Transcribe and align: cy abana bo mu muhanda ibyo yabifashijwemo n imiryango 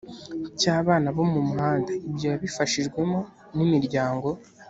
cy 0.59 0.67
abana 0.77 1.07
bo 1.15 1.23
mu 1.31 1.41
muhanda 1.47 1.91
ibyo 2.09 2.27
yabifashijwemo 2.31 3.19
n 3.55 3.57
imiryango 3.65 4.27